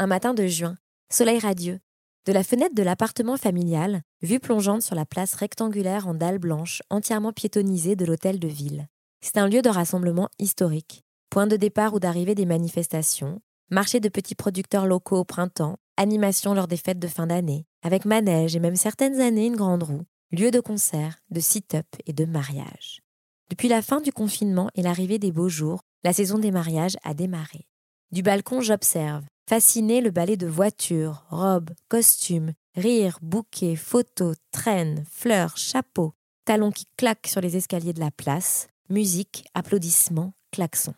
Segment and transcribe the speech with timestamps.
[0.00, 0.78] un matin de juin,
[1.12, 1.78] soleil radieux.
[2.24, 6.82] De la fenêtre de l'appartement familial, vue plongeante sur la place rectangulaire en dalles blanches
[6.88, 8.88] entièrement piétonnisée de l'hôtel de ville.
[9.20, 14.08] C'est un lieu de rassemblement historique, point de départ ou d'arrivée des manifestations, marché de
[14.08, 18.60] petits producteurs locaux au printemps, animation lors des fêtes de fin d'année, avec manège et
[18.60, 23.02] même certaines années une grande roue, lieu de concert, de sit-up et de mariage.
[23.50, 27.12] Depuis la fin du confinement et l'arrivée des beaux jours, la saison des mariages a
[27.12, 27.66] démarré.
[28.12, 35.56] Du balcon, j'observe, fasciné, le balai de voitures, robes, costumes, rires, bouquets, photos, traînes, fleurs,
[35.56, 36.12] chapeaux,
[36.44, 40.94] talons qui claquent sur les escaliers de la place, musique, applaudissements, klaxons.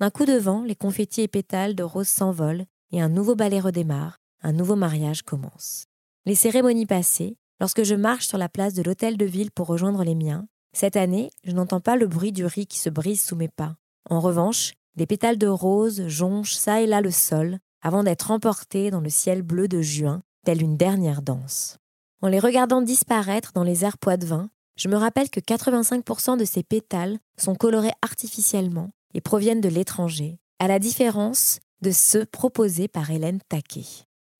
[0.00, 3.60] D'un coup de vent, les confettis et pétales de roses s'envolent et un nouveau ballet
[3.60, 5.86] redémarre, un nouveau mariage commence.
[6.24, 10.02] Les cérémonies passées, lorsque je marche sur la place de l'hôtel de ville pour rejoindre
[10.02, 13.36] les miens, cette année, je n'entends pas le bruit du riz qui se brise sous
[13.36, 13.76] mes pas.
[14.10, 18.90] En revanche, des pétales de roses jonchent ça et là le sol avant d'être emportés
[18.90, 21.78] dans le ciel bleu de juin, telle une dernière danse.
[22.22, 26.62] En les regardant disparaître dans les airs vin, je me rappelle que 85% de ces
[26.62, 33.10] pétales sont colorés artificiellement et proviennent de l'étranger, à la différence de ceux proposés par
[33.10, 33.84] Hélène Taquet.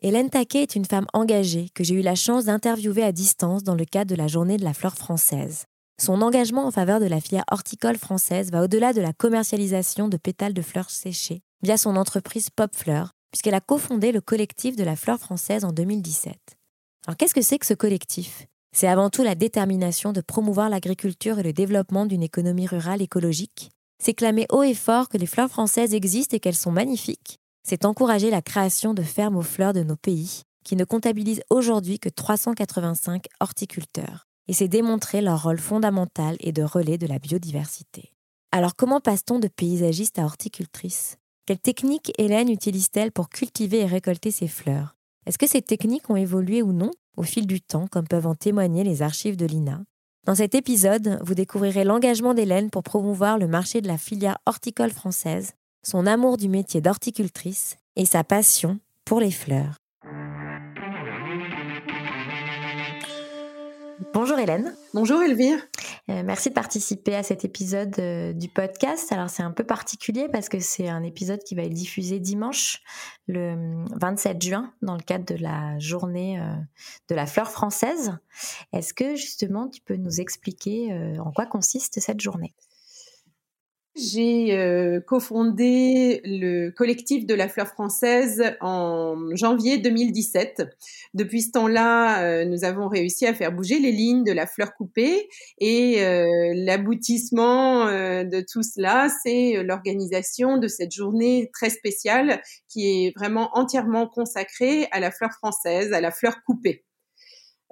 [0.00, 3.74] Hélène Taquet est une femme engagée que j'ai eu la chance d'interviewer à distance dans
[3.74, 5.66] le cadre de la journée de la fleur française.
[6.00, 10.16] Son engagement en faveur de la filière horticole française va au-delà de la commercialisation de
[10.16, 14.84] pétales de fleurs séchées via son entreprise Pop Fleur, puisqu'elle a cofondé le collectif de
[14.84, 16.34] la fleur française en 2017.
[17.06, 18.46] Alors qu'est-ce que c'est que ce collectif?
[18.76, 23.70] C'est avant tout la détermination de promouvoir l'agriculture et le développement d'une économie rurale écologique
[23.98, 27.38] c'est clamer haut et fort que les fleurs françaises existent et qu'elles sont magnifiques.
[27.66, 31.98] C'est encourager la création de fermes aux fleurs de nos pays, qui ne comptabilisent aujourd'hui
[31.98, 34.25] que 385 horticulteurs.
[34.48, 38.12] Et c'est démontrer leur rôle fondamental et de relais de la biodiversité.
[38.52, 41.16] Alors comment passe-t-on de paysagiste à horticultrice?
[41.46, 44.96] Quelles techniques Hélène utilise-t-elle pour cultiver et récolter ses fleurs?
[45.26, 48.34] Est-ce que ces techniques ont évolué ou non au fil du temps, comme peuvent en
[48.34, 49.82] témoigner les archives de l'INA?
[50.24, 54.90] Dans cet épisode, vous découvrirez l'engagement d'Hélène pour promouvoir le marché de la filière horticole
[54.90, 55.52] française,
[55.84, 59.76] son amour du métier d'horticultrice et sa passion pour les fleurs.
[64.12, 64.76] Bonjour Hélène.
[64.92, 65.58] Bonjour Elvire.
[66.10, 69.10] Euh, merci de participer à cet épisode euh, du podcast.
[69.10, 72.82] Alors c'est un peu particulier parce que c'est un épisode qui va être diffusé dimanche,
[73.26, 76.54] le 27 juin, dans le cadre de la journée euh,
[77.08, 78.18] de la fleur française.
[78.74, 82.54] Est-ce que justement tu peux nous expliquer en quoi consiste cette journée?
[83.96, 90.62] J'ai euh, cofondé le collectif de la fleur française en janvier 2017.
[91.14, 94.74] Depuis ce temps-là, euh, nous avons réussi à faire bouger les lignes de la fleur
[94.74, 102.86] coupée et euh, l'aboutissement de tout cela, c'est l'organisation de cette journée très spéciale qui
[102.86, 106.84] est vraiment entièrement consacrée à la fleur française, à la fleur coupée.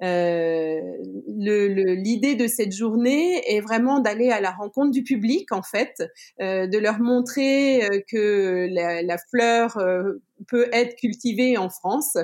[0.03, 0.81] Euh,
[1.27, 5.93] l'idée de cette journée est vraiment d'aller à la rencontre du public, en fait,
[6.41, 12.17] euh, de leur montrer euh, que la, la fleur euh, peut être cultivée en France,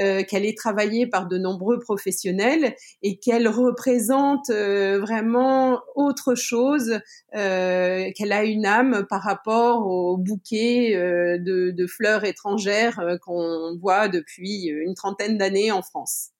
[0.00, 7.00] euh, qu'elle est travaillée par de nombreux professionnels et qu'elle représente vraiment autre chose,
[7.32, 14.66] qu'elle a une âme par rapport au bouquet de, de fleurs étrangères qu'on voit depuis
[14.66, 16.35] une trentaine d'années en France.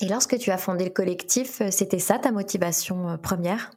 [0.00, 3.70] Et lorsque tu as fondé le collectif, euh, c'était ça ta motivation euh, première?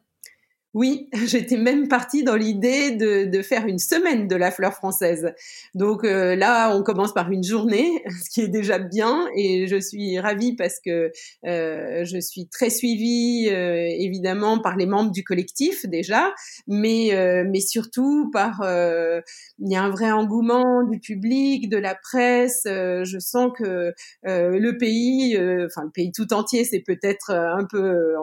[0.73, 5.33] Oui, j'étais même partie dans l'idée de, faire une semaine de la fleur française.
[5.75, 9.79] Donc euh, là, on commence par une journée, ce qui est déjà bien, et je
[9.79, 11.11] suis ravie parce que
[11.45, 16.33] euh, je suis très suivie euh, évidemment par les membres du collectif déjà,
[16.67, 21.95] mais euh, mais surtout par il y a un vrai engouement du public, de la
[21.95, 22.61] presse.
[22.65, 23.93] je sens que
[24.23, 28.15] le pays, enfin le pays tout entier, c'est peut-être un peu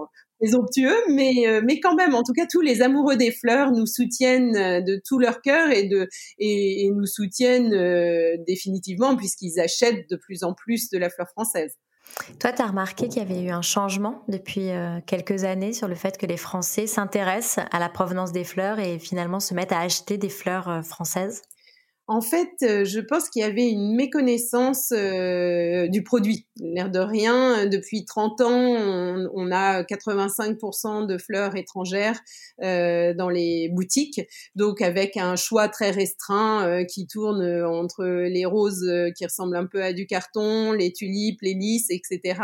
[1.09, 4.57] mais euh, mais quand même, en tout cas, tous les amoureux des fleurs nous soutiennent
[4.57, 6.09] euh, de tout leur cœur et de
[6.39, 11.75] et, nous soutiennent euh, définitivement puisqu'ils achètent de plus en plus de la fleur française.
[12.41, 14.71] Toi, tu as remarqué qu'il y avait eu un changement depuis
[15.07, 18.99] quelques années sur le fait que les Français s'intéressent à la provenance des fleurs et
[18.99, 21.43] finalement se mettent à acheter des fleurs françaises?
[22.11, 26.49] En fait, euh, je pense qu'il y avait une méconnaissance euh, du produit.
[26.57, 32.19] L'air de rien, depuis 30 ans, on, a 85% de fleurs étrangères
[32.65, 34.23] euh, dans les boutiques,
[34.57, 39.81] donc avec un choix très restreint qui tourne entre les roses qui ressemblent un peu
[39.81, 42.41] à du carton, les tulipes, les lys, etc.,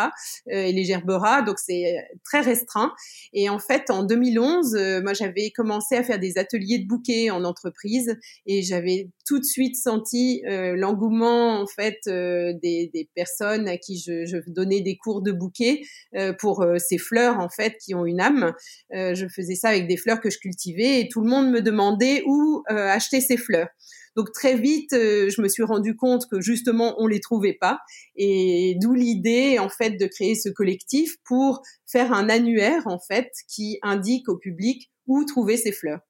[0.48, 1.42] et les gerberas.
[1.42, 2.92] Donc c'est très restreint.
[3.32, 7.44] Et en fait, en 2011, moi j'avais commencé à faire des ateliers de bouquets en
[7.44, 8.16] entreprise
[8.46, 13.76] et j'avais tout de suite senti euh, l'engouement en fait euh, des, des, personnes à
[13.76, 15.82] qui je, je, donnais des cours de bouquet
[16.14, 18.52] euh, pour ces fleurs en fait qui ont une âme.
[18.92, 22.22] je faisais ça avec des fleurs que je cultivais et tout le monde me demandait
[22.26, 23.68] où acheter ces fleurs.
[24.14, 27.80] Donc très vite, je me suis rendu compte que justement on les trouvait pas,
[28.16, 33.30] et d'où l'idée en fait de créer ce collectif pour faire un annuaire en fait
[33.48, 36.05] qui indique au public où trouver ces fleurs.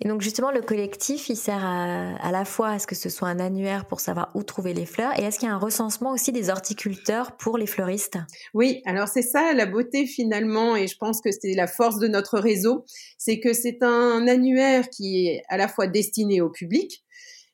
[0.00, 3.28] Et donc justement, le collectif, il sert à, la fois à ce que ce soit
[3.28, 6.12] un annuaire pour savoir où trouver les fleurs, et est-ce qu'il y a un recensement
[6.12, 8.18] aussi des horticulteurs pour les fleuristes.
[8.54, 12.08] Oui, alors c'est ça la beauté finalement, et je pense que c'est la force de
[12.08, 12.84] notre réseau,
[13.18, 17.04] c'est que c'est un annuaire qui est à la fois destiné au public,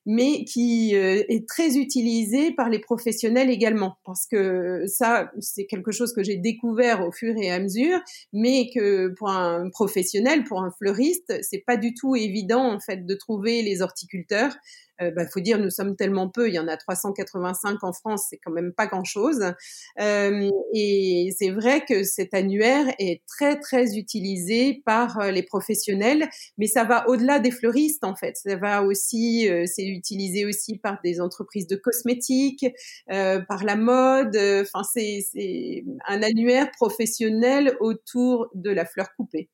[0.07, 5.93] mais qui euh, est très utilisé par les professionnels également, parce que ça, c'est quelque
[5.93, 7.99] chose que j'ai découvert au fur et à mesure,
[8.33, 13.07] mais que pour un professionnel, pour un fleuriste, c'est pas du tout évident en fait
[13.07, 14.55] de trouver les horticulteurs
[15.01, 17.93] il euh, bah, faut dire nous sommes tellement peu, il y en a 385 en
[17.93, 19.43] France, c'est quand même pas grand-chose.
[20.01, 26.29] Euh, et c'est vrai que cet annuaire est très très utilisé par euh, les professionnels,
[26.59, 28.37] mais ça va au-delà des fleuristes en fait.
[28.37, 32.67] Ça va aussi, c'est utilisé aussi par des entreprises de cosmétiques,
[33.09, 34.37] par la mode.
[34.37, 39.49] Enfin, c'est un annuaire professionnel autour de la fleur coupée.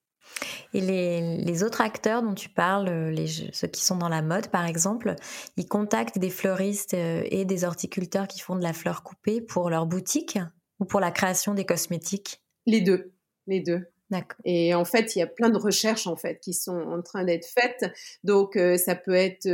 [0.73, 4.49] Et les, autres acteurs dont tu parles, euh, les, ceux qui sont dans la mode
[4.49, 5.15] par exemple,
[5.57, 9.71] ils contactent des fleuristes euh, et des horticulteurs qui font de la fleur coupée pour
[9.71, 10.39] leur boutique
[10.79, 12.43] ou pour la création des cosmétiques?
[12.67, 13.13] Les deux,
[13.47, 13.81] les deux.
[14.11, 14.41] D'accord.
[14.45, 17.23] Et en fait, il y a plein de recherches en fait qui sont en train
[17.23, 17.93] d'être faites.
[18.25, 19.49] Donc, euh, ça peut être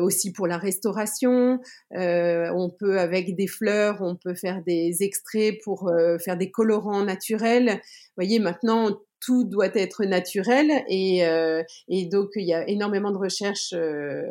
[0.00, 1.60] aussi pour la restauration.
[1.90, 5.90] on peut avec des fleurs, on peut faire des extraits pour
[6.24, 7.72] faire des colorants naturels.
[7.72, 13.12] Vous voyez, maintenant tout doit être naturel et, euh, et donc il y a énormément
[13.12, 14.22] de recherches euh,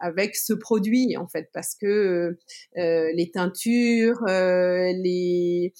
[0.00, 2.36] avec ce produit en fait parce que
[2.76, 5.72] euh, les teintures, les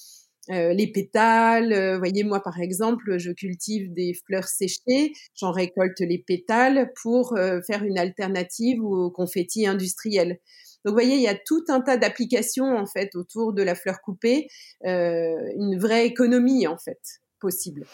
[0.49, 6.93] les pétales, voyez moi par exemple, je cultive des fleurs séchées, j'en récolte les pétales
[7.01, 10.39] pour faire une alternative au confetti industriel.
[10.85, 13.75] Donc, vous voyez, il y a tout un tas d'applications en fait autour de la
[13.75, 14.47] fleur coupée,
[14.85, 17.01] une vraie économie en fait
[17.41, 17.85] possible.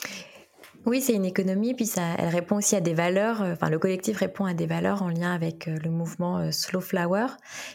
[0.85, 3.41] Oui, c'est une économie, puis ça, elle répond aussi à des valeurs.
[3.41, 6.51] Euh, enfin, le collectif répond à des valeurs en lien avec euh, le mouvement euh,
[6.51, 7.27] Slow Flower.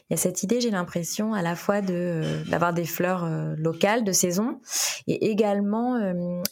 [0.09, 3.27] Il y a cette idée, j'ai l'impression, à la fois de d'avoir des fleurs
[3.57, 4.61] locales de saison,
[5.07, 5.97] et également,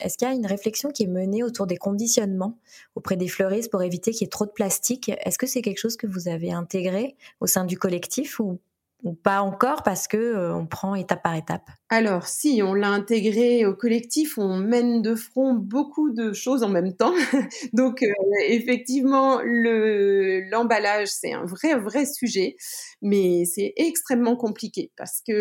[0.01, 2.59] est-ce qu'il y a une réflexion qui est menée autour des conditionnements
[2.95, 5.11] auprès des fleuristes pour éviter qu'il y ait trop de plastique?
[5.25, 8.59] Est-ce que c'est quelque chose que vous avez intégré au sein du collectif ou
[9.03, 12.89] ou pas encore parce que euh, on prend étape par étape Alors si on l'a
[12.89, 17.13] intégré au collectif, on mène de front beaucoup de choses en même temps.
[17.75, 18.11] Donc euh,
[18.49, 22.57] effectivement, le l'emballage c'est un vrai vrai sujet,
[23.03, 25.33] mais c'est extrêmement compliqué parce que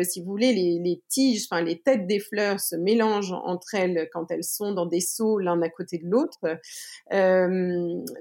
[0.00, 3.74] euh, si vous voulez les, les tiges, enfin les têtes des fleurs se mélangent entre
[3.74, 6.40] elles quand elles sont dans des seaux l'un à côté de l'autre.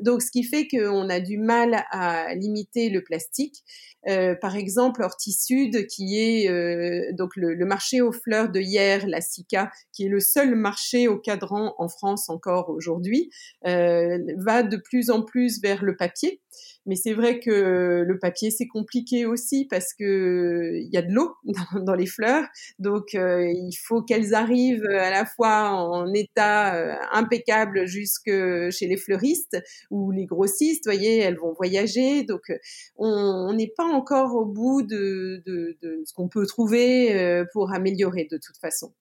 [0.02, 3.64] donc ce qui fait qu'on a du mal à limiter le plastique.
[4.06, 9.72] par exemple exemple qui est euh, donc le, marché aux fleurs de hier, la SICA,
[9.94, 13.30] qui est le seul marché au cadran en France encore aujourd'hui,
[13.68, 16.42] euh, va de plus en plus vers le papier.
[16.86, 21.12] Mais c'est vrai que le papier c'est compliqué aussi parce que il y a de
[21.12, 21.36] l'eau
[21.86, 22.46] dans, les fleurs,
[22.80, 28.32] donc euh, il faut qu'elles arrivent à la fois en état euh, impeccable jusque
[28.72, 29.58] chez les fleuristes
[29.92, 30.86] ou les grossistes.
[30.86, 32.52] Voyez, elles vont voyager, donc
[32.98, 38.58] on n'est pas encore au bout de ce qu'on peut trouver pour améliorer de toute
[38.58, 38.94] façon.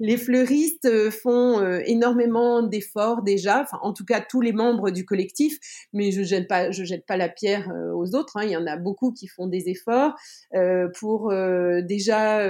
[0.00, 4.90] Les fleuristes euh, font euh, énormément d'efforts déjà, enfin, en tout cas tous les membres
[4.90, 5.58] du collectif,
[5.92, 8.36] mais je jette pas, je jette pas la pierre euh, aux autres.
[8.36, 8.44] Hein.
[8.44, 10.14] Il y en a beaucoup qui font des efforts
[10.98, 11.32] pour
[11.82, 12.46] déjà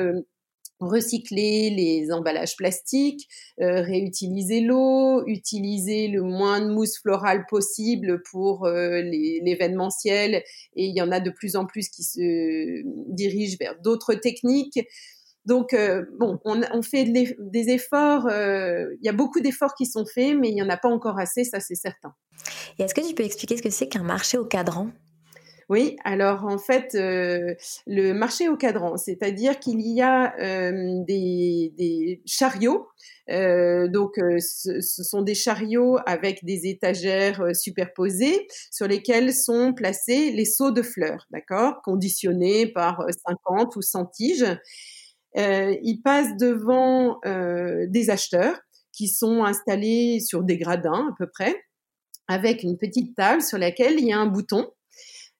[0.80, 10.42] recycler les emballages plastiques, réutiliser l'eau, utiliser le moins de mousse florale possible pour l'événementiel.
[10.76, 12.82] Et il y en a de plus en plus qui se
[13.12, 14.80] dirigent vers d'autres techniques.
[15.46, 20.06] Donc, euh, bon, on, fait des efforts, euh, il y a beaucoup d'efforts qui sont
[20.06, 22.14] faits, mais il n'y en a pas encore assez, ça c'est certain.
[22.78, 24.88] Et est-ce que tu peux expliquer ce que c'est qu'un marché au cadran?
[25.70, 27.54] Oui, alors en fait, euh,
[27.86, 30.34] le marché au cadran, c'est-à-dire qu'il y a
[31.06, 32.88] des, chariots.
[33.28, 40.70] donc, ce, sont des chariots avec des étagères superposées sur lesquelles sont placés les seaux
[40.70, 44.46] de fleurs, d'accord, conditionnés par 50 ou 100 tiges
[45.36, 48.58] il passe devant euh, des acheteurs
[48.92, 51.54] qui sont installés sur des gradins à peu près,
[52.28, 54.66] avec une petite table sur laquelle il y a un bouton.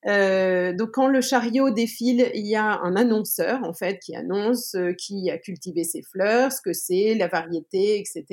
[0.07, 4.75] Euh, donc quand le chariot défile, il y a un annonceur en fait qui annonce
[4.75, 8.27] euh, qui a cultivé ses fleurs, ce que c'est, la variété, etc.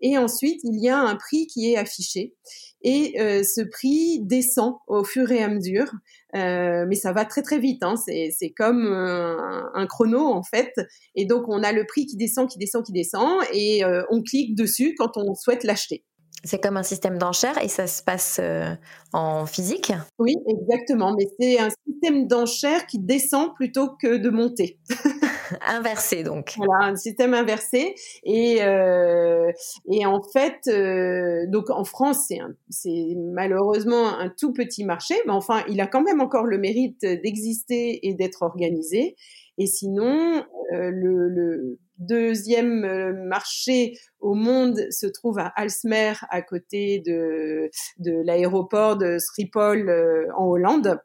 [0.00, 2.34] Et ensuite il y a un prix qui est affiché
[2.82, 5.90] et euh, ce prix descend au fur et à mesure
[6.36, 7.82] euh, mais ça va très très vite.
[7.82, 7.94] Hein.
[7.96, 10.72] C'est comme un, un, chrono en fait.
[11.14, 14.22] Et donc on a le prix qui descend, qui descend, qui descend, et euh, on
[14.22, 16.04] clique dessus quand on souhaite l'acheter.
[16.44, 18.74] C'est comme un système d'enchères et ça se passe euh,
[19.14, 19.92] en physique?
[20.18, 21.14] Oui, exactement.
[21.16, 24.78] Mais c'est un système d'enchères qui descend plutôt que de monter.
[25.66, 26.54] inversé donc.
[26.56, 27.94] Voilà, un système inversé.
[28.24, 29.50] Et, euh,
[29.90, 32.30] et en fait, euh, donc en France,
[32.70, 37.00] c'est, malheureusement un tout petit marché, mais enfin, il a quand même encore le mérite
[37.00, 39.16] d'exister et d'être organisé.
[39.58, 46.42] Et sinon, euh, le, le, deuxième euh, marché au monde se trouve à Alsmer, à
[46.42, 50.98] côté de, de l'aéroport de Schiphol euh, en Hollande.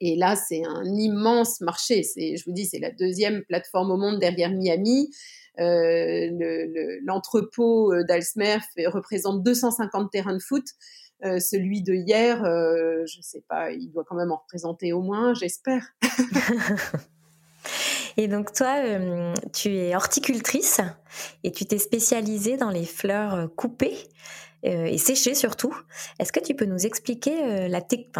[0.00, 2.02] Et là, c'est un immense marché.
[2.02, 5.10] C'est, je vous dis, c'est la deuxième plateforme au monde derrière Miami.
[5.60, 6.28] Euh,
[7.04, 10.64] l'entrepôt le, d'Alsmer représente 250 terrains de foot.
[11.24, 15.02] Euh, celui de hier, euh, je sais pas, il doit quand même en représenter au
[15.02, 15.94] moins, j'espère.
[18.16, 20.80] Et donc toi, euh, tu es horticultrice
[21.44, 23.96] et tu t'es spécialisée dans les fleurs euh, coupées
[24.64, 25.74] euh, et séchées surtout.
[26.18, 28.12] Est-ce que tu peux nous expliquer la technique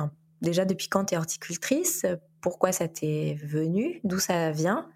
[0.43, 2.05] Déjà, depuis quand tu es horticultrice?
[2.41, 4.01] Pourquoi ça t'est venu?
[4.03, 4.89] D'où ça vient?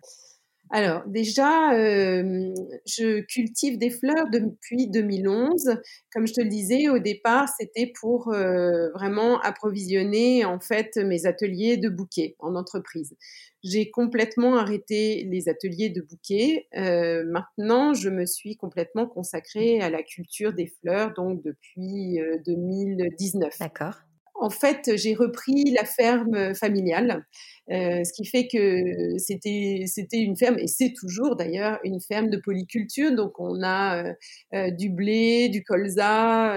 [0.71, 2.53] Alors déjà, euh,
[2.87, 5.77] je cultive des fleurs depuis 2011.
[6.13, 11.27] Comme je te le disais, au départ, c'était pour euh, vraiment approvisionner en fait mes
[11.27, 13.15] ateliers de bouquets en entreprise.
[13.63, 16.67] J'ai complètement arrêté les ateliers de bouquets.
[16.77, 23.57] Euh, maintenant, je me suis complètement consacrée à la culture des fleurs, donc depuis 2019.
[23.61, 23.95] D'accord.
[24.39, 27.25] En fait, j'ai repris la ferme familiale,
[27.71, 32.29] euh, ce qui fait que c'était c'était une ferme et c'est toujours d'ailleurs une ferme
[32.31, 33.15] de polyculture.
[33.15, 34.13] Donc on a euh,
[34.55, 36.55] euh, du blé, du colza,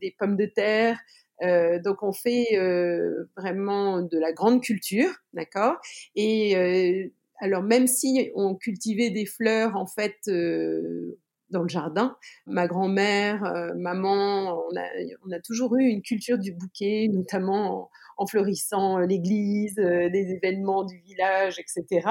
[0.00, 0.98] des pommes de terre.
[1.84, 2.46] donc on fait
[3.36, 5.76] vraiment de la grande culture, d'accord?
[6.14, 10.16] Et alors même si on cultivait des fleurs en fait
[11.50, 12.16] dans le jardin.
[12.46, 14.84] Ma grand-mère, euh, maman, on a,
[15.26, 20.32] on a toujours eu une culture du bouquet, notamment en, fleurissant euh, l'église, euh, des
[20.32, 22.08] événements du village, etc.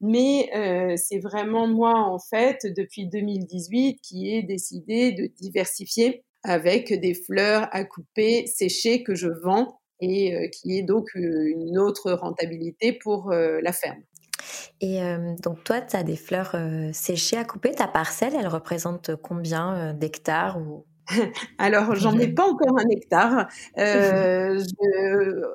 [0.00, 0.50] Mais
[0.96, 7.68] c'est vraiment moi, en fait, depuis 2018, qui ai décidé de diversifier avec des fleurs
[7.72, 13.72] à couper, séchées que je vends et qui est donc une autre rentabilité pour la
[13.72, 14.02] ferme.
[14.80, 17.72] Et euh, donc toi, tu as des fleurs euh, séchées à couper.
[17.72, 20.84] Ta parcelle, elle représente combien euh, d'hectares ou...
[21.58, 23.48] Alors, j'en ai pas encore un hectare.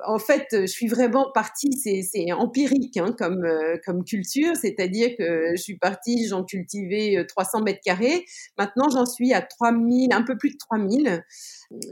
[0.06, 3.48] en fait, je suis vraiment partie, c'est empirique hein, comme,
[3.86, 8.26] comme culture, c'est-à-dire que je suis partie, j'en cultivais 300 mètres carrés.
[8.58, 11.24] Maintenant, j'en suis à 3000, un peu plus de 3000.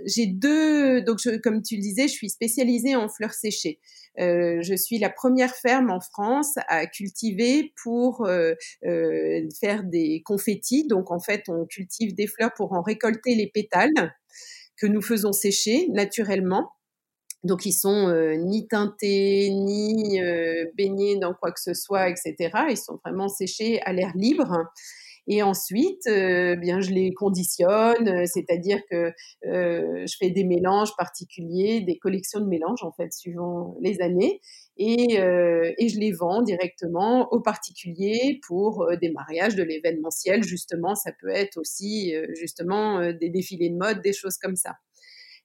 [0.05, 3.81] J'ai deux, donc comme tu le disais, je suis spécialisée en fleurs séchées.
[4.21, 8.55] Euh, je suis la première ferme en France à cultiver pour euh,
[8.85, 10.87] euh, faire des confettis.
[10.87, 14.15] Donc en fait, on cultive des fleurs pour en récolter les pétales
[14.77, 16.71] que nous faisons sécher naturellement.
[17.43, 20.19] Donc ils sont ni teintés, ni
[20.79, 22.35] baignés dans quoi que ce soit, etc.
[22.71, 24.65] Ils sont vraiment séchés à l'air libre.
[25.27, 29.13] Et ensuite, euh, bien, je les conditionne, euh, c'est-à-dire que
[29.47, 34.41] euh, je fais des mélanges particuliers, des collections de mélanges en fait, suivant les années,
[34.77, 40.43] et, et je les vends directement aux particuliers pour des mariages, de l'événementiel.
[40.43, 44.73] Justement, ça peut être aussi justement des défilés de mode, des choses comme ça.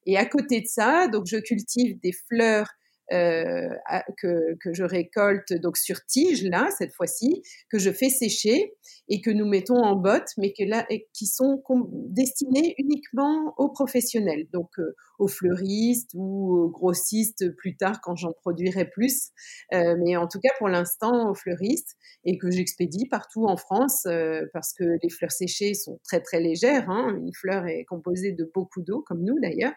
[0.07, 2.71] Et à côté de ça, donc je cultive des fleurs
[3.11, 3.69] euh,
[4.17, 8.73] que, je récolte donc sur tige là cette fois-ci que je fais sécher
[9.07, 11.61] et que nous mettons en bottes mais qui sont
[12.09, 14.47] destinées uniquement aux professionnels.
[14.53, 19.29] Donc euh, aux fleuristes ou aux grossistes plus tard quand j'en produirai plus
[19.73, 21.95] euh, mais en tout cas pour l'instant aux fleuristes
[22.25, 26.39] et que j'expédie partout en France euh, parce que les fleurs séchées sont très très
[26.39, 27.15] légères hein.
[27.15, 29.73] une fleur est composée de beaucoup d'eau comme nous d'ailleurs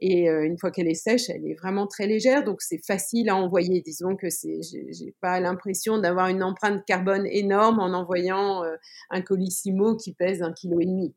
[0.00, 3.28] et euh, une fois qu'elle est sèche elle est vraiment très légère donc c'est facile
[3.28, 3.80] à envoyer.
[3.80, 8.62] Disons que c'est, j'ai pas l'impression d'avoir une empreinte carbone énorme en envoyant
[9.10, 11.14] un colissimo qui pèse un kilo et demi.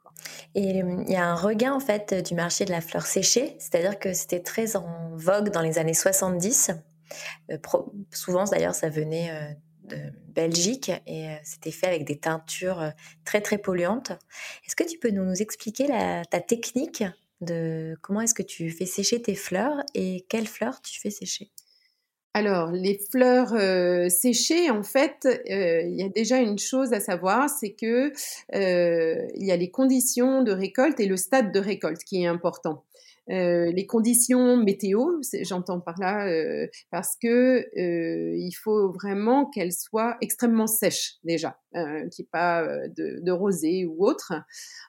[0.56, 3.56] Et euh, il y a un regain en fait du marché de la fleur séchée,
[3.70, 6.72] c'est-à-dire que c'était très en vogue dans les années 70.
[7.52, 7.58] Euh,
[8.12, 9.98] souvent d'ailleurs ça venait de
[10.28, 12.92] Belgique et c'était fait avec des teintures
[13.26, 14.12] très très polluantes.
[14.66, 15.88] Est-ce que tu peux nous expliquer
[16.30, 17.04] ta technique
[17.42, 21.52] de comment est-ce que tu fais sécher tes fleurs et quelles fleurs tu fais sécher?
[22.36, 27.00] Alors, les fleurs euh, séchées, en fait, euh, il y a déjà une chose à
[27.00, 28.14] savoir, c'est que
[28.56, 32.28] euh, il y a les conditions de récolte et le stade de récolte qui est
[32.28, 32.84] important.
[33.32, 39.74] Euh, les conditions météo, j'entends par là, euh, parce que euh, il faut vraiment qu'elles
[39.74, 44.34] soient extrêmement sèches déjà, qu'il n'y ait pas de, de, rosée ou autre.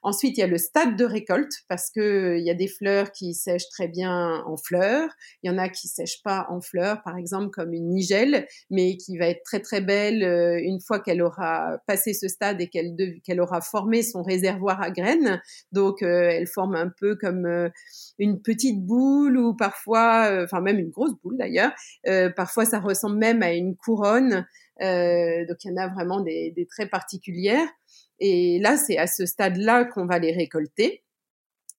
[0.02, 3.12] Ensuite, il y a le stade de récolte, parce que il y a des fleurs
[3.12, 5.10] qui sèchent très bien en fleurs,
[5.42, 8.96] il y en a qui sèchent pas en fleurs, par exemple comme une nigelle, mais
[8.96, 10.22] qui va être très très belle
[10.62, 14.90] une fois qu'elle aura passé ce stade et qu'elle qu'elle aura formé son réservoir à
[14.90, 15.42] graines.
[15.72, 17.70] Donc, elle forme un peu comme
[18.18, 21.72] une petite boule ou parfois, euh, enfin même une grosse boule d'ailleurs.
[22.06, 24.46] Euh, parfois, ça ressemble même à une couronne.
[24.80, 27.68] Euh, donc, il y en a vraiment des, des très particulières.
[28.18, 31.02] Et là, c'est à ce stade-là qu'on va les récolter.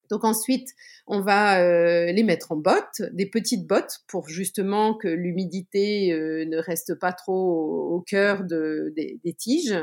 [0.10, 0.67] Donc ensuite,
[1.08, 6.96] on va les mettre en bottes, des petites bottes pour justement que l'humidité ne reste
[6.96, 9.77] pas trop au, cœur de, des, des, tiges.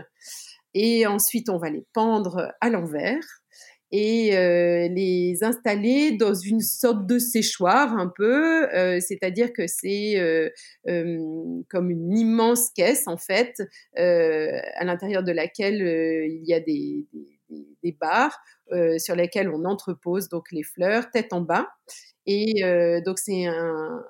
[0.74, 3.24] Et ensuite, on va les pendre à l'envers
[3.90, 10.18] et euh, les installer dans une sorte de séchoir un peu, euh, c'est-à-dire que c'est
[10.18, 10.50] euh,
[11.70, 13.62] comme une immense caisse en fait,
[13.96, 18.38] à l'intérieur de laquelle il y a des, des, des barres
[18.98, 21.68] sur lesquelles on entrepose donc les fleurs tête en bas.
[22.26, 22.62] Et
[23.04, 24.04] donc c'est un,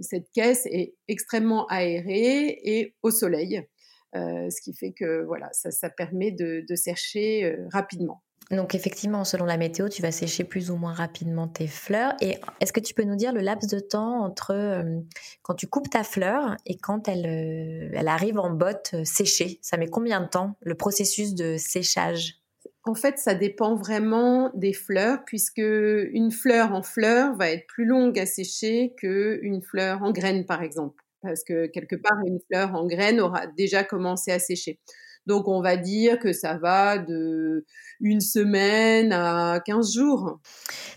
[0.00, 3.66] cette caisse est extrêmement aérée et au soleil,
[4.14, 8.22] ce qui fait que voilà ça, ça permet de, de sécher rapidement.
[8.50, 12.14] Donc effectivement, selon la météo, tu vas sécher plus ou moins rapidement tes fleurs.
[12.20, 15.00] Et est-ce que tu peux nous dire le laps de temps entre euh,
[15.42, 19.60] quand tu coupes ta fleur et quand elle, euh, elle arrive en botte euh, séchée
[19.62, 22.40] Ça met combien de temps le processus de séchage?
[22.84, 27.84] En fait, ça dépend vraiment des fleurs, puisque une fleur en fleur va être plus
[27.84, 31.04] longue à sécher qu'une fleur en graine, par exemple.
[31.22, 34.80] Parce que quelque part, une fleur en graine aura déjà commencé à sécher.
[35.26, 37.64] Donc on va dire que ça va de
[38.00, 40.40] une semaine à 15 jours.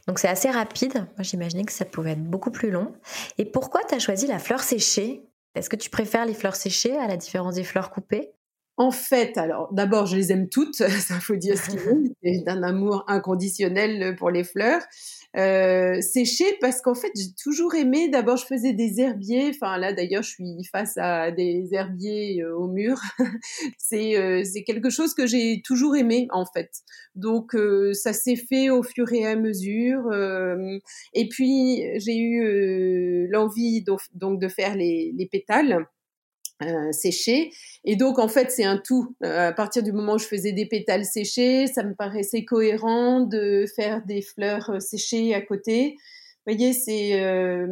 [0.07, 0.93] Donc c'est assez rapide.
[0.93, 2.93] Moi j'imaginais que ça pouvait être beaucoup plus long.
[3.37, 5.23] Et pourquoi tu as choisi la fleur séchée?
[5.55, 8.31] Est-ce que tu préfères les fleurs séchées à la différence des fleurs coupées?
[8.75, 12.63] En fait, alors d'abord, je les aime toutes, ça faut dire ce qu'il est, d'un
[12.63, 14.81] amour inconditionnel pour les fleurs
[15.35, 18.09] euh, sécher parce qu'en fait j'ai toujours aimé.
[18.09, 19.49] D'abord je faisais des herbiers.
[19.49, 22.97] Enfin là d'ailleurs je suis face à des herbiers euh, au mur.
[23.77, 26.69] c'est euh, c'est quelque chose que j'ai toujours aimé en fait.
[27.15, 30.07] Donc euh, ça s'est fait au fur et à mesure.
[30.11, 30.77] Euh,
[31.13, 35.87] et puis j'ai eu l'envie donc de faire les, les pétales.
[36.67, 36.91] Euh.
[37.85, 39.15] Et donc, en fait, c'est un tout.
[39.23, 43.21] Euh, à partir du moment où je faisais des pétales séchés, ça me paraissait cohérent
[43.21, 45.97] de faire des fleurs euh, séchées à côté.
[46.45, 47.67] Vous voyez, c'est, euh,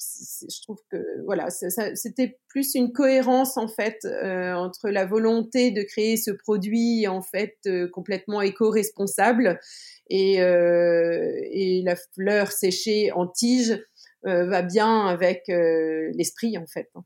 [0.00, 6.16] je trouve que voilà, c'était plus une cohérence en fait entre la volonté de créer
[6.16, 7.58] ce produit en fait
[7.92, 9.60] complètement éco-responsable
[10.08, 13.78] et, et la fleur séchée en tige
[14.22, 16.88] va bien avec l'esprit en fait.
[16.94, 17.04] Hein.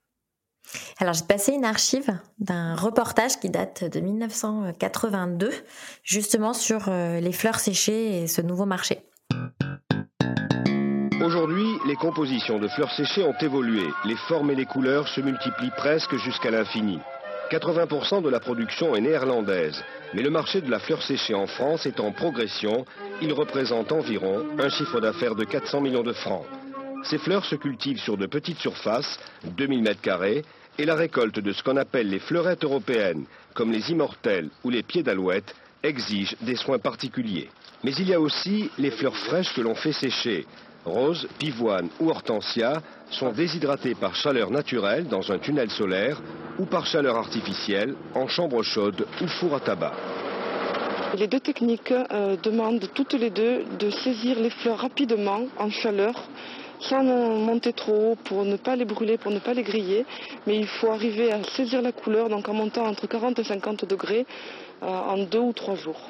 [0.98, 5.51] Alors, j'ai passé une archive d'un reportage qui date de 1982,
[6.03, 9.01] justement sur euh, les fleurs séchées et ce nouveau marché.
[11.25, 13.87] Aujourd'hui, les compositions de fleurs séchées ont évolué.
[14.05, 16.98] Les formes et les couleurs se multiplient presque jusqu'à l'infini.
[17.51, 21.87] 80% de la production est néerlandaise, mais le marché de la fleur séchée en France
[21.87, 22.87] est en progression.
[23.20, 26.46] Il représente environ un chiffre d'affaires de 400 millions de francs.
[27.05, 30.43] Ces fleurs se cultivent sur de petites surfaces, 2000 m2,
[30.79, 34.83] et la récolte de ce qu'on appelle les fleurettes européennes, comme les immortelles ou les
[34.83, 37.51] pieds d'alouette, exige des soins particuliers.
[37.85, 40.47] Mais il y a aussi les fleurs fraîches que l'on fait sécher.
[40.85, 46.21] Rose, pivoine ou hortensia sont déshydratées par chaleur naturelle dans un tunnel solaire
[46.59, 49.93] ou par chaleur artificielle en chambre chaude ou four à tabac.
[51.17, 56.15] Les deux techniques euh, demandent toutes les deux de saisir les fleurs rapidement en chaleur
[56.83, 60.05] sans monter trop haut pour ne pas les brûler, pour ne pas les griller.
[60.47, 63.85] Mais il faut arriver à saisir la couleur, donc en montant entre 40 et 50
[63.85, 64.27] degrés
[64.83, 66.01] euh, en deux ou trois jours.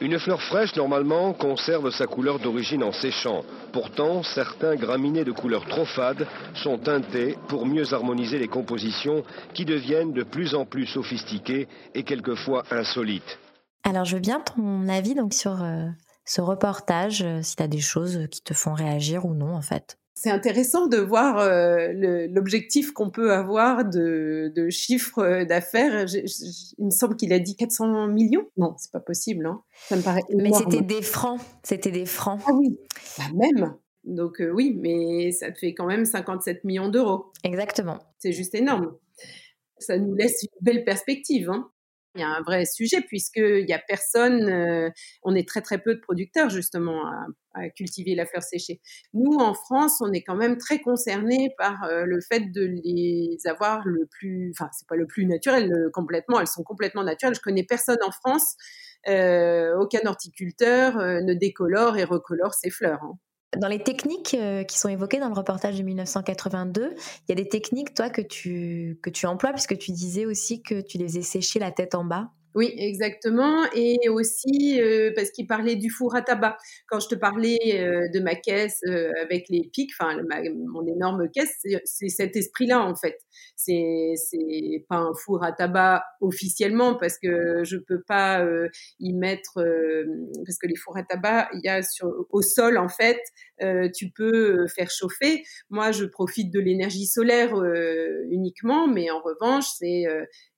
[0.00, 3.44] Une fleur fraîche, normalement, conserve sa couleur d'origine en séchant.
[3.72, 9.22] Pourtant, certains graminées de couleur trop fade sont teintés pour mieux harmoniser les compositions
[9.54, 13.38] qui deviennent de plus en plus sophistiquées et quelquefois insolites.
[13.84, 15.86] Alors, je veux bien ton avis donc sur euh,
[16.24, 19.62] ce reportage, euh, si tu as des choses qui te font réagir ou non, en
[19.62, 26.04] fait c'est intéressant de voir euh, l'objectif qu'on peut avoir de, de chiffre d'affaires.
[26.76, 28.46] Il me semble qu'il a dit 400 millions.
[28.58, 29.46] Non, c'est pas possible.
[29.46, 29.62] Hein.
[29.88, 31.40] Ça me paraît Mais c'était des francs.
[31.62, 32.38] C'était des francs.
[32.46, 32.78] Ah oui,
[33.16, 33.74] bah, même.
[34.04, 37.32] Donc euh, oui, mais ça te fait quand même 57 millions d'euros.
[37.42, 37.98] Exactement.
[38.18, 38.94] C'est juste énorme.
[39.78, 41.48] Ça nous laisse une belle perspective.
[41.48, 41.70] Hein.
[42.16, 44.90] Il y a un vrai sujet puisqu'il n'y a personne, euh,
[45.22, 48.80] on est très très peu de producteurs justement à, cultiver la fleur séchée.
[49.12, 53.38] Nous en France, on est quand même très concernés par euh, le fait de les
[53.44, 57.34] avoir le plus, enfin c'est pas le plus naturel euh, complètement, elles sont complètement naturelles.
[57.36, 58.56] Je connais personne en France,
[59.06, 63.02] aucun horticulteur ne décolore et recolore ses fleurs.
[63.02, 63.18] Hein.
[63.56, 67.34] Dans les techniques euh, qui sont évoquées dans le reportage de 1982, il y a
[67.34, 71.08] des techniques, toi, que tu, que tu emploies, puisque tu disais aussi que tu les
[71.08, 72.30] faisais sécher la tête en bas?
[72.54, 73.64] Oui, exactement.
[73.74, 76.56] Et aussi euh, parce qu'il parlait du four à tabac.
[76.88, 80.20] Quand je te parlais euh, de ma caisse euh, avec les pics, enfin
[80.66, 83.16] mon énorme caisse, c'est cet esprit-là en fait.
[83.54, 88.44] C'est c'est pas un four à tabac officiellement parce que je peux pas
[88.98, 89.52] y mettre
[90.44, 93.20] parce que les fours à tabac, il y a sur au sol en fait,
[93.94, 95.44] tu peux faire chauffer.
[95.68, 97.54] Moi, je profite de l'énergie solaire
[98.30, 100.04] uniquement, mais en revanche, c'est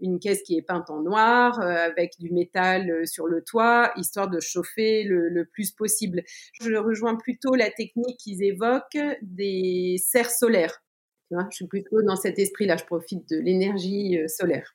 [0.00, 4.28] une caisse qui est peinte en noir avec du métal euh, sur le toit, histoire
[4.28, 6.22] de chauffer le, plus possible.
[6.60, 10.82] Je rejoins plutôt la technique qu'ils évoquent des serres solaires.
[11.28, 14.74] Tu vois, je suis plutôt dans cet esprit-là, je profite de l'énergie euh, solaire.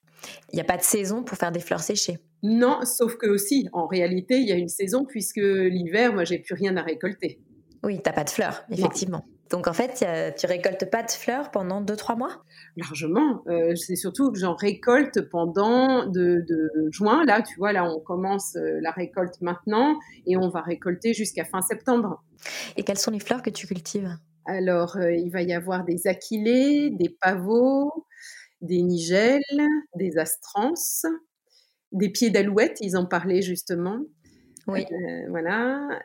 [0.51, 3.67] Il n'y a pas de saison pour faire des fleurs séchées Non, sauf que aussi,
[3.73, 7.39] en réalité, il y a une saison puisque l'hiver, moi, j'ai plus rien à récolter.
[7.83, 9.25] Oui, tu n'as pas de fleurs, effectivement.
[9.49, 10.05] Donc en fait,
[10.37, 12.43] tu récoltes pas de fleurs pendant 2-3 mois?
[12.75, 13.43] Largement.
[13.47, 16.43] Euh, c'est surtout que j'en récolte pendant de,
[16.91, 17.23] juin.
[17.25, 21.45] Là, tu vois, là, on commence euh, la récolte maintenant et on va récolter jusqu'à
[21.45, 22.23] fin septembre.
[22.75, 24.09] Et quelles sont les fleurs que tu cultives?
[24.45, 28.05] Alors, euh, il va y avoir des aquilées, des pavots,
[28.61, 29.41] des nigelles,
[29.95, 31.05] des astrances,
[31.91, 33.99] des pieds d'alouette, ils en parlaient justement.
[34.67, 34.85] Oui.
[35.29, 35.99] voilà.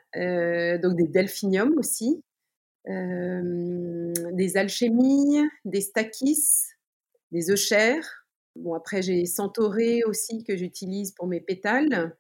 [0.79, 2.23] donc des delphiniums aussi.
[2.89, 6.45] Euh, des alchimies, des stakis,
[7.31, 8.27] des euchères.
[8.57, 12.17] Bon, après, j'ai centauré aussi que j'utilise pour mes pétales.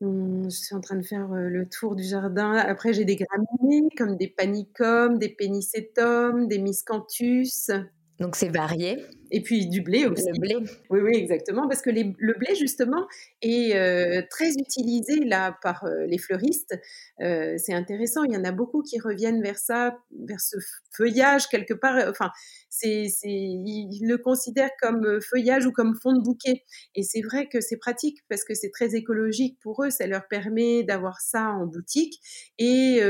[0.00, 2.54] Hum, je suis en train de faire euh, le tour du jardin.
[2.54, 7.70] Après, j'ai des graminées comme des panicums, des pénicétums, des miscanthus.
[8.18, 9.04] Donc, c'est varié.
[9.30, 10.26] Et puis du blé aussi.
[10.26, 10.56] Le blé.
[10.90, 11.68] Oui, oui, exactement.
[11.68, 13.06] Parce que le blé, justement,
[13.42, 16.74] est euh, très utilisé là par euh, les fleuristes.
[17.20, 18.24] Euh, c'est intéressant.
[18.24, 20.56] Il y en a beaucoup qui reviennent vers ça, vers ce
[20.92, 21.96] feuillage quelque part.
[22.08, 22.30] Enfin,
[22.68, 26.64] c'est, ils le considèrent comme feuillage ou comme fond de bouquet.
[26.94, 29.90] Et c'est vrai que c'est pratique parce que c'est très écologique pour eux.
[29.90, 32.20] Ça leur permet d'avoir ça en boutique
[32.58, 33.00] et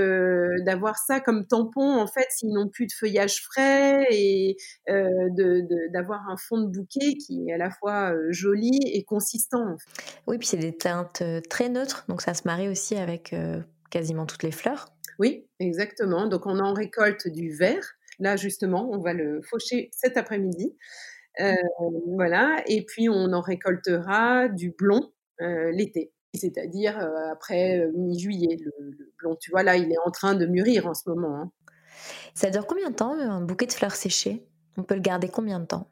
[0.65, 4.57] d'avoir ça comme tampon, en fait, s'ils n'ont plus de feuillage frais et
[4.89, 9.77] de, d'avoir un fond de bouquet qui est à la fois euh, joli et consistant.
[10.27, 13.61] Oui, puis c'est des teintes euh, très neutres, donc ça se marie aussi avec euh,
[13.91, 14.89] quasiment toutes les fleurs.
[15.19, 16.27] Oui, exactement.
[16.27, 17.93] Donc on en récolte du vert.
[18.19, 20.77] Là justement, on va le faucher cet après-midi.
[22.07, 26.99] voilà, et puis on en récoltera du blond l'été, c'est-à-dire
[27.33, 28.59] après mi-juillet.
[28.63, 31.37] Le, blond, tu vois, là, il est en train de mûrir en ce moment.
[31.37, 31.51] Hein.
[32.35, 34.45] Ça dure combien de temps un bouquet de fleurs séchées?
[34.77, 35.89] On peut le garder combien de temps?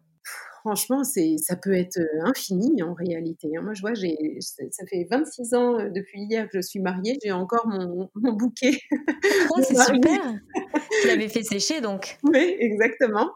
[0.61, 3.49] Franchement, c'est, ça peut être infini en réalité.
[3.57, 3.63] Hein.
[3.63, 7.33] Moi, je vois, j'ai, ça fait 26 ans depuis hier que je suis mariée, j'ai
[7.33, 8.79] encore mon, mon bouquet.
[9.51, 10.21] Oh, c'est super
[11.03, 13.31] Tu l'avais fait sécher donc Oui, exactement.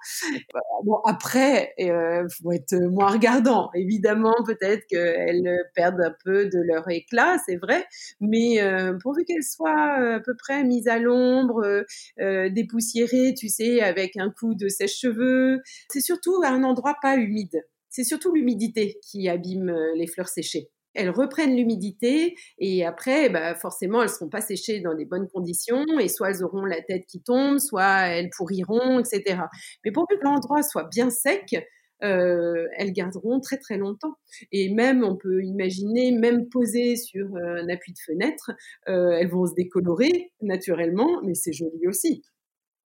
[0.84, 3.70] Bon, après, il faut être moins regardant.
[3.74, 7.84] Évidemment, peut-être qu'elles perdent un peu de leur éclat, c'est vrai,
[8.20, 8.58] mais
[9.02, 11.84] pourvu qu'elles soient à peu près mises à l'ombre,
[12.18, 17.64] dépoussiérées, tu sais, avec un coup de sèche-cheveux, c'est surtout un endroit pas humide.
[17.92, 20.70] C'est surtout l'humidité qui abîme euh, les fleurs séchées.
[20.94, 25.84] Elles reprennent l'humidité et après, bah, forcément, elles seront pas séchées dans des bonnes conditions
[26.00, 29.42] et soit elles auront la tête qui tombe, soit elles pourriront, etc.
[29.84, 31.54] Mais pourvu que l'endroit soit bien sec,
[32.02, 34.14] euh, elles garderont très très longtemps.
[34.52, 38.50] Et même, on peut imaginer, même posées sur euh, un appui de fenêtre,
[38.86, 42.22] elles vont se décolorer naturellement, mais c'est joli aussi.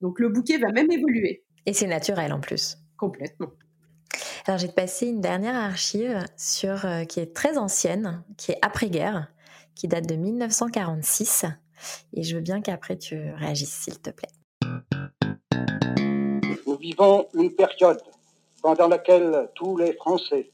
[0.01, 1.43] Donc le bouquet va même évoluer.
[1.67, 2.77] Et c'est naturel en plus.
[2.97, 3.51] Complètement.
[4.47, 9.27] Alors j'ai passé une dernière archive sur, euh, qui est très ancienne, qui est après-guerre,
[9.75, 11.45] qui date de 1946.
[12.13, 14.29] Et je veux bien qu'après tu réagisses, s'il te plaît.
[16.65, 18.01] Nous vivons une période
[18.63, 20.49] pendant laquelle tous les Français,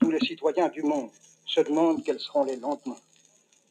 [0.00, 1.10] tous les citoyens du monde
[1.44, 2.96] se demandent quels seront les lendemains.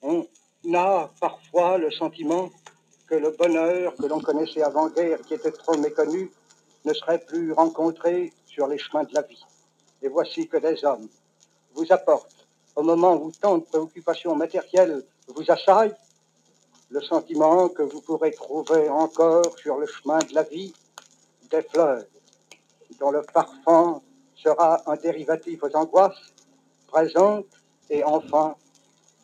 [0.03, 0.27] On
[0.75, 2.51] a parfois le sentiment
[3.07, 6.29] que le bonheur que l'on connaissait avant-guerre, qui était trop méconnu,
[6.85, 9.43] ne serait plus rencontré sur les chemins de la vie.
[10.01, 11.09] Et voici que des hommes
[11.73, 15.95] vous apportent, au moment où tant de préoccupations matérielles vous assaillent,
[16.89, 20.73] le sentiment que vous pourrez trouver encore sur le chemin de la vie
[21.51, 22.05] des fleurs,
[22.99, 24.01] dont le parfum
[24.35, 26.33] sera un dérivatif aux angoisses
[26.87, 27.53] présentes
[27.89, 28.55] et enfin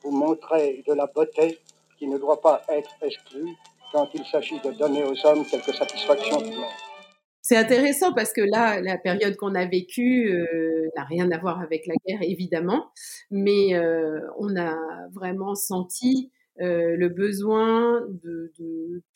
[0.03, 1.59] vous montrer de la beauté
[1.97, 3.55] qui ne doit pas être exclue
[3.93, 6.43] quand il s'agit de donner aux hommes quelques satisfactions
[7.51, 11.59] C'est intéressant parce que là, la période qu'on a vécue euh, n'a rien à voir
[11.59, 12.93] avec la guerre, évidemment,
[13.29, 14.73] mais euh, on a
[15.11, 18.53] vraiment senti euh, le besoin de,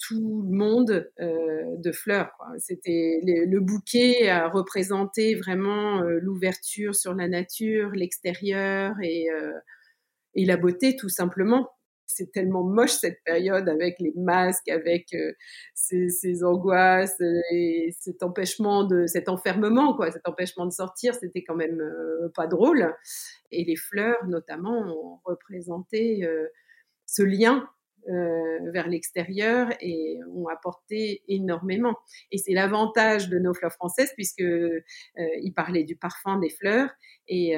[0.05, 2.33] tout le monde de fleurs.
[2.57, 9.27] C'était le bouquet a représenté vraiment l'ouverture sur la nature, l'extérieur et,
[10.33, 11.69] et la beauté, tout simplement
[12.15, 15.33] c'est tellement moche cette période avec les masques, avec euh,
[15.73, 21.55] ces, angoisses et cet empêchement de cet enfermement quoi, cet empêchement de sortir, c'était quand
[21.55, 22.93] même euh, pas drôle.
[23.51, 26.47] Et les fleurs notamment ont représenté euh,
[27.05, 27.69] ce lien
[28.71, 31.95] vers l'extérieur et ont apporté énormément.
[32.31, 34.43] Et c'est l'avantage de nos fleurs françaises puisque
[35.17, 36.91] il parlait du parfum des fleurs
[37.27, 37.57] et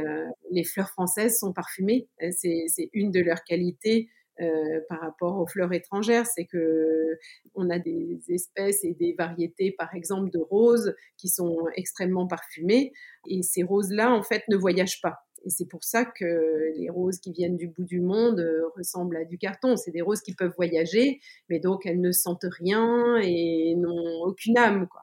[0.49, 2.07] les fleurs françaises sont parfumées.
[2.31, 4.09] C'est une de leurs qualités
[4.41, 7.17] euh, par rapport aux fleurs étrangères, c'est que
[7.55, 12.91] on a des espèces et des variétés, par exemple, de roses qui sont extrêmement parfumées,
[13.27, 15.17] et ces roses-là, en fait, ne voyagent pas.
[15.45, 19.17] Et c'est pour ça que les roses qui viennent du bout du monde euh, ressemblent
[19.17, 19.77] à du carton.
[19.77, 21.19] C'est des roses qui peuvent voyager,
[21.49, 25.01] mais donc elles ne sentent rien et n'ont aucune âme, quoi.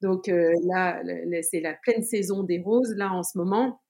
[0.00, 1.02] Donc euh, là,
[1.42, 3.80] c'est la pleine saison des roses, là, en ce moment.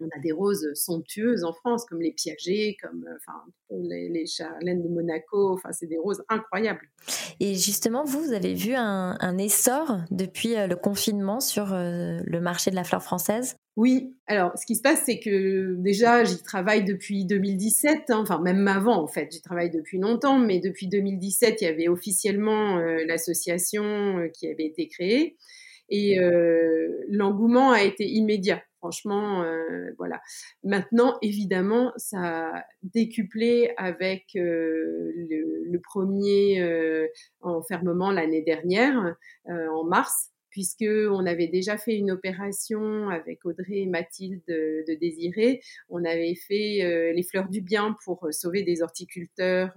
[0.00, 3.38] On a des roses somptueuses en France, comme les Piaget, comme euh, enfin,
[3.70, 5.52] les, les Charlènes de Monaco.
[5.52, 6.90] Enfin, c'est des roses incroyables.
[7.38, 12.40] Et justement, vous, vous avez vu un, essor depuis euh, le confinement sur euh, le
[12.40, 13.56] marché de la fleur française?
[13.76, 14.16] Oui.
[14.26, 18.10] Alors, ce qui se passe, c'est que déjà, j'y travaille depuis 2017.
[18.10, 19.28] Hein, enfin, même avant, en fait.
[19.30, 24.88] J'y travaille depuis longtemps, mais depuis 2017, il y avait officiellement l'association qui avait été
[24.88, 25.36] créée.
[25.88, 26.18] Et
[27.08, 28.62] l'engouement a été immédiat.
[28.84, 30.20] Franchement, euh, voilà.
[30.62, 37.06] Maintenant, évidemment, ça a décuplé avec euh, le, premier euh,
[37.40, 39.16] enfermement l'année dernière,
[39.48, 44.94] en mars, puisque on avait déjà fait une opération avec Audrey et Mathilde de, de
[45.00, 45.62] Désiré.
[45.88, 49.72] On avait fait les fleurs du bien pour sauver des horticulteurs,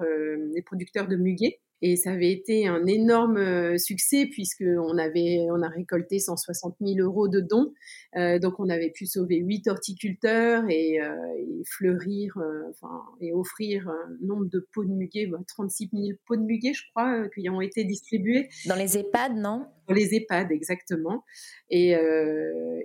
[0.53, 1.61] des producteurs de muguet.
[1.81, 6.99] Et ça avait été un énorme euh, succès puisqu'on avait, on a récolté 160 000
[6.99, 7.71] euros de dons.
[8.15, 13.31] Euh, donc on avait pu sauver huit horticulteurs et, euh, et fleurir, euh, enfin, et
[13.31, 17.27] offrir un nombre de pots de muguet, 36 bah, 000 pots de muguet, je crois,
[17.29, 18.49] qui ont été distribués.
[18.65, 19.67] Dans les EHPAD, non?
[19.87, 21.23] Dans les EHPAD, exactement.
[21.69, 21.91] Et,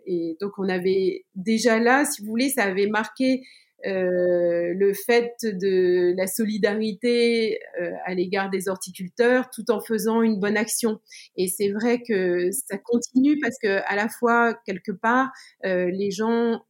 [0.07, 3.43] et donc on avait déjà là, si vous voulez, ça avait marqué
[3.85, 10.39] euh, le fait de la solidarité euh, à l'égard des horticulteurs tout en faisant une
[10.39, 11.01] bonne action.
[11.37, 15.31] Et c'est vrai que ça continue parce que à la fois quelque part
[15.65, 16.61] euh, les gens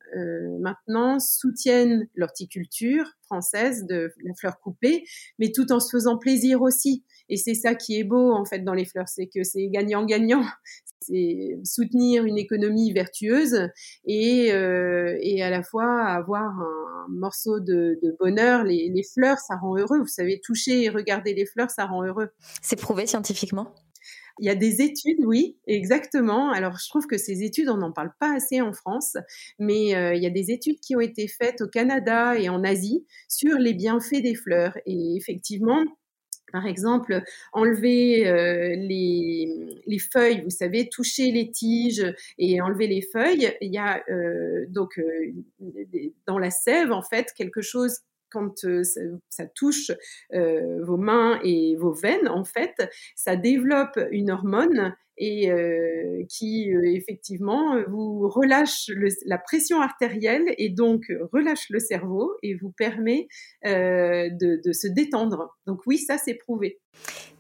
[0.61, 5.05] maintenant soutiennent l'horticulture française de la fleur coupée,
[5.39, 7.03] mais tout en se faisant plaisir aussi.
[7.31, 10.45] Et c'est ça qui est beau en fait dans les fleurs, c'est que c'est gagnant-gagnant.
[11.07, 13.69] C'est soutenir une économie vertueuse
[14.07, 18.65] et, euh, et à la fois avoir un morceau de, de bonheur.
[18.65, 19.99] Les, les, fleurs, ça rend heureux.
[19.99, 22.31] Vous savez, toucher et regarder les fleurs, ça rend heureux.
[22.61, 23.75] C'est prouvé scientifiquement?
[24.39, 26.51] Il y a des études, oui, exactement.
[26.51, 29.17] Alors, je trouve que ces études, on n'en parle pas assez en France,
[29.59, 32.65] mais euh, il y a des études qui ont été faites au Canada et en
[32.65, 34.77] Asie sur les bienfaits des fleurs.
[34.87, 35.85] Et effectivement,
[36.53, 43.03] par exemple, enlever euh, les, les, feuilles, vous savez, toucher les tiges et enlever les
[43.03, 43.57] feuilles.
[43.61, 45.33] Il y a euh, donc euh,
[46.27, 47.99] dans la sève, en fait, quelque chose
[48.33, 48.83] quand euh,
[49.29, 49.91] ça, touche
[50.35, 52.75] euh, vos mains et vos veines, en fait,
[53.15, 58.91] ça développe une hormone et euh, qui effectivement vous relâche
[59.27, 63.29] la pression artérielle et donc relâche le cerveau et vous permet
[63.63, 65.55] de, se détendre.
[65.67, 66.81] Donc oui, ça c'est prouvé.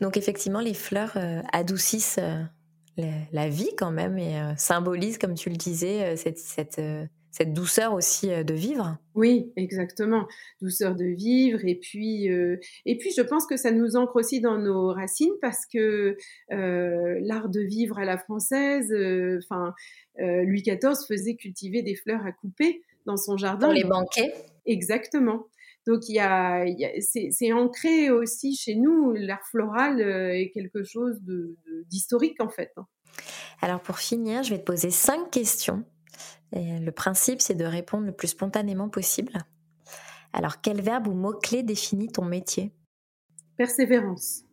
[0.02, 1.16] Donc effectivement, les fleurs
[1.52, 2.20] adoucissent
[2.98, 6.78] la, vie quand même et symbolisent, comme tu le disais, cette, cette
[7.32, 8.98] cette douceur aussi euh, de vivre.
[9.14, 10.28] Oui, exactement,
[10.60, 14.40] douceur de vivre et puis euh, et puis je pense que ça nous ancre aussi
[14.40, 16.16] dans nos racines parce que
[16.52, 18.92] euh, l'art de vivre à la française,
[19.42, 19.74] enfin
[20.18, 23.68] Louis XIV faisait cultiver des fleurs à couper dans son jardin.
[23.68, 24.32] Dans les banquets.
[24.66, 25.46] Exactement.
[25.86, 26.64] Donc il y a,
[27.00, 29.12] c'est ancré aussi chez nous.
[29.12, 31.18] L'art floral est quelque chose
[31.88, 32.72] d'historique de, en fait.
[32.76, 32.86] Hein.
[33.62, 35.84] Alors pour finir, je vais te poser cinq questions
[36.52, 39.32] le principe, c'est de répondre le plus spontanément possible.
[40.32, 42.72] Alors, quel verbe ou mot-clé définit ton métier?
[43.56, 44.44] Persévérance.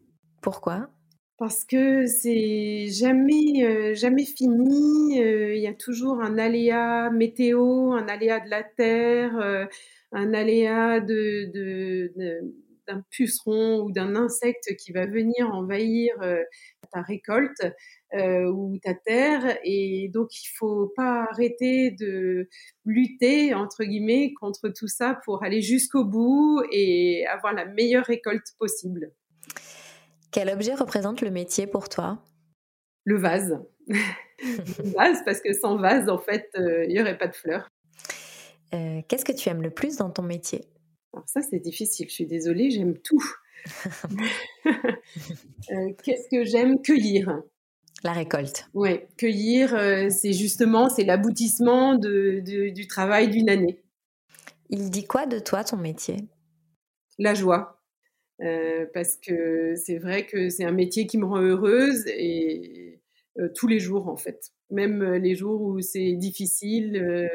[0.42, 0.90] Pourquoi?
[1.38, 5.22] Parce que c'est jamais, euh, jamais fini.
[5.22, 9.66] Euh, il y a toujours un aléa météo, un aléa de la terre, euh,
[10.12, 12.12] un aléa de,
[12.88, 16.14] d'un puceron ou d'un insecte qui va venir envahir
[16.92, 17.62] ta récolte
[18.14, 19.58] euh, ou ta terre.
[19.64, 22.48] Et donc, il faut pas arrêter de
[22.86, 28.48] lutter, entre guillemets, contre tout ça pour aller jusqu'au bout et avoir la meilleure récolte
[28.58, 29.12] possible.
[30.32, 32.24] Quel objet représente le métier pour toi?
[33.04, 33.60] Le vase.
[33.88, 37.70] le vase, parce que sans vase, en fait, euh, il n'y aurait pas de fleurs.
[38.74, 40.66] Euh, qu'est-ce que tu aimes le plus dans ton métier?
[41.14, 42.08] Alors ça, c'est difficile.
[42.08, 43.24] Je suis désolée, j'aime tout.
[45.72, 47.44] Euh, qu'est-ce que j'aime Cueillir?
[48.04, 48.68] La récolte.
[48.74, 53.84] Oui, cueillir, euh, c'est justement c'est l'aboutissement de, du travail d'une année.
[54.70, 56.18] Il dit quoi de toi, ton métier?
[57.20, 57.84] La joie.
[58.42, 63.02] Euh, parce que c'est vrai que c'est un métier qui me rend heureuse et
[63.56, 64.52] tous les jours en fait.
[64.72, 67.30] Même les jours où c'est difficile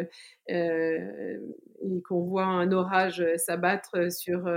[0.49, 4.49] et qu'on voit un orage s'abattre sur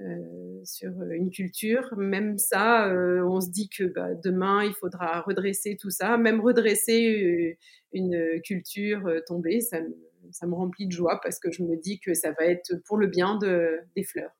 [0.00, 1.92] euh, sur une culture.
[1.96, 6.16] Même ça, euh, on se dit que bah, demain, il faudra redresser tout ça.
[6.16, 7.56] Même redresser euh,
[7.92, 9.96] une culture tombée, ça me,
[10.30, 12.96] ça me remplit de joie parce que je me dis que ça va être pour
[12.96, 14.30] le bien de, des fleurs.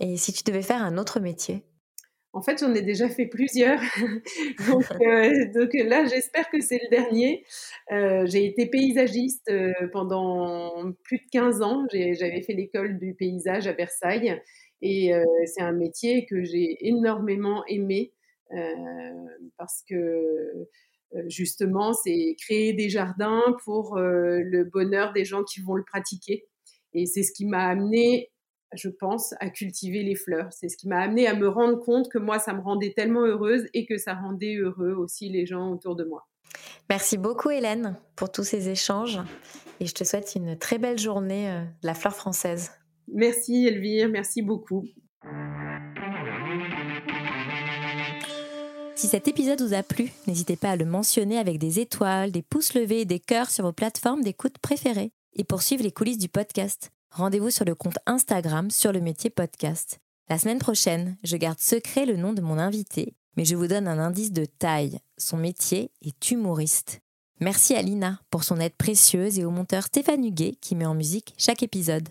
[0.00, 1.62] Et si tu devais faire un autre métier?
[2.32, 3.80] En fait, j'en ai déjà fait plusieurs.
[4.68, 4.84] donc,
[5.54, 7.44] donc, là, j'espère que c'est le dernier.
[8.26, 9.50] j'ai été paysagiste
[9.92, 11.86] pendant plus de 15 ans.
[11.90, 14.40] J'avais fait l'école du paysage à Versailles.
[14.82, 18.12] Et euh, c'est un métier que j'ai énormément aimé
[18.52, 18.56] euh,
[19.58, 25.74] parce que euh, justement, c'est créer des jardins pour le bonheur des gens qui vont
[25.74, 26.46] le pratiquer.
[26.92, 28.30] Et c'est ce qui m'a amené,
[28.74, 30.52] je pense, à cultiver les fleurs.
[30.52, 33.24] C'est ce qui m'a amené à me rendre compte que moi, ça me rendait tellement
[33.24, 36.26] heureuse et que ça rendait heureux aussi les gens autour de moi.
[36.88, 39.20] Merci beaucoup Hélène pour tous ces échanges
[39.78, 41.46] et je te souhaite une très belle journée
[41.82, 42.72] de la fleur française.
[43.12, 44.84] Merci Elvire, merci beaucoup.
[48.94, 52.42] Si cet épisode vous a plu, n'hésitez pas à le mentionner avec des étoiles, des
[52.42, 55.12] pouces levés et des cœurs sur vos plateformes d'écoute préférées.
[55.34, 59.30] Et pour suivre les coulisses du podcast, rendez-vous sur le compte Instagram sur le métier
[59.30, 60.00] podcast.
[60.28, 63.88] La semaine prochaine, je garde secret le nom de mon invité, mais je vous donne
[63.88, 64.98] un indice de taille.
[65.16, 67.00] Son métier est humoriste.
[67.40, 70.94] Merci à Lina pour son aide précieuse et au monteur Stéphane Huguet qui met en
[70.94, 72.10] musique chaque épisode.